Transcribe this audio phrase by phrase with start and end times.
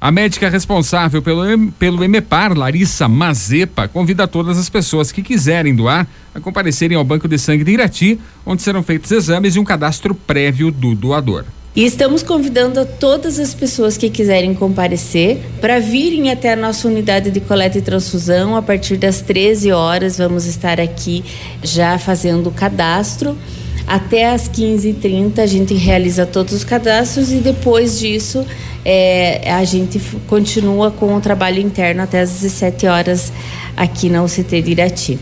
[0.00, 1.42] A médica responsável pelo,
[1.72, 7.26] pelo EMEPAR, Larissa Mazepa, convida todas as pessoas que quiserem doar a comparecerem ao Banco
[7.26, 11.46] de Sangue de Irati, onde serão feitos exames e um cadastro prévio do doador.
[11.74, 17.32] E estamos convidando todas as pessoas que quiserem comparecer para virem até a nossa unidade
[17.32, 18.54] de coleta e transfusão.
[18.54, 21.24] A partir das 13 horas, vamos estar aqui
[21.60, 23.36] já fazendo o cadastro.
[23.88, 28.44] Até às 15h30 a gente realiza todos os cadastros e depois disso
[28.84, 29.98] é, a gente
[30.28, 33.32] continua com o trabalho interno até às 17 horas
[33.74, 35.18] aqui na UCT de Irati.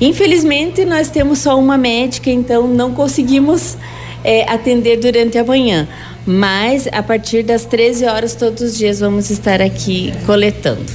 [0.00, 3.76] Infelizmente, nós temos só uma médica, então não conseguimos
[4.24, 5.86] é, atender durante a manhã.
[6.26, 10.86] Mas a partir das 13 horas, todos os dias, vamos estar aqui coletando.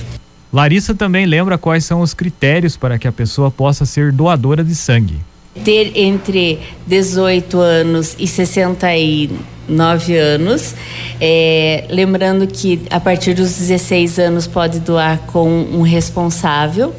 [0.52, 4.74] Larissa também lembra quais são os critérios para que a pessoa possa ser doadora de
[4.74, 5.20] sangue
[5.64, 10.76] ter entre 18 anos e 69 anos.
[11.20, 16.94] É, lembrando que a partir dos 16 anos pode doar com um responsável.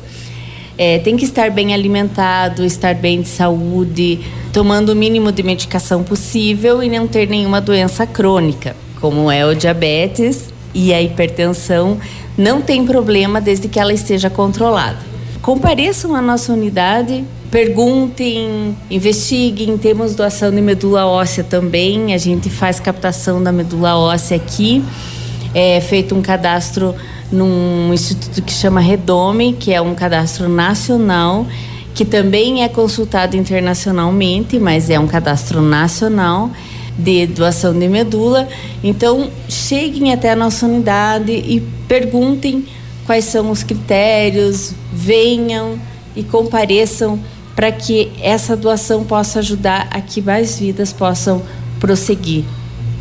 [0.76, 4.20] É, tem que estar bem alimentado, estar bem de saúde,
[4.52, 9.54] tomando o mínimo de medicação possível e não ter nenhuma doença crônica, como é o
[9.54, 11.98] diabetes e a hipertensão.
[12.36, 15.13] Não tem problema desde que ela esteja controlada.
[15.44, 19.76] Compareçam à nossa unidade, perguntem, investiguem.
[19.76, 22.14] Temos doação de medula óssea também.
[22.14, 24.82] A gente faz captação da medula óssea aqui.
[25.54, 26.94] É feito um cadastro
[27.30, 31.46] num instituto que chama Redome, que é um cadastro nacional,
[31.94, 36.50] que também é consultado internacionalmente, mas é um cadastro nacional
[36.98, 38.48] de doação de medula.
[38.82, 42.64] Então, cheguem até a nossa unidade e perguntem
[43.06, 45.78] quais são os critérios, venham
[46.16, 47.20] e compareçam
[47.54, 51.42] para que essa doação possa ajudar a que mais vidas possam
[51.78, 52.44] prosseguir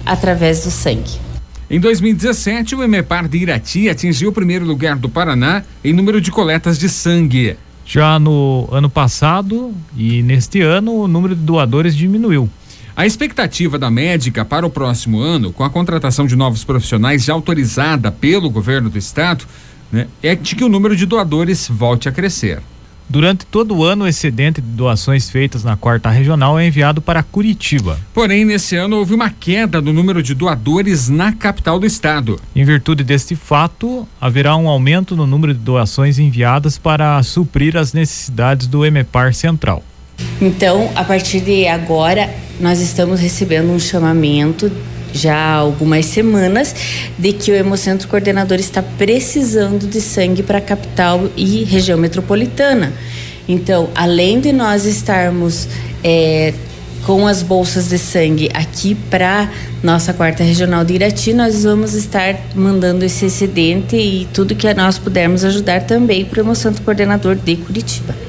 [0.05, 1.23] através do sangue.
[1.69, 6.29] Em 2017, o EMEPAR de Irati atingiu o primeiro lugar do Paraná em número de
[6.29, 7.57] coletas de sangue.
[7.85, 12.49] Já no ano passado e neste ano, o número de doadores diminuiu.
[12.95, 17.33] A expectativa da médica para o próximo ano, com a contratação de novos profissionais já
[17.33, 19.45] autorizada pelo governo do estado,
[19.93, 22.59] né, é de que o número de doadores volte a crescer.
[23.07, 27.21] Durante todo o ano, o excedente de doações feitas na quarta regional é enviado para
[27.21, 27.99] Curitiba.
[28.13, 32.39] Porém, nesse ano houve uma queda no número de doadores na capital do estado.
[32.55, 37.93] Em virtude deste fato, haverá um aumento no número de doações enviadas para suprir as
[37.93, 39.83] necessidades do EMEPAR Central.
[40.41, 44.71] Então, a partir de agora, nós estamos recebendo um chamamento
[45.13, 46.75] já há algumas semanas
[47.17, 52.91] de que o Hemocentro Coordenador está precisando de sangue para a capital e região metropolitana.
[53.47, 55.67] Então, além de nós estarmos
[56.03, 56.53] é,
[57.05, 59.49] com as bolsas de sangue aqui para
[59.83, 64.97] nossa quarta regional de Irati, nós vamos estar mandando esse excedente e tudo que nós
[64.97, 68.22] pudermos ajudar também para o Hemocentro Coordenador de Curitiba.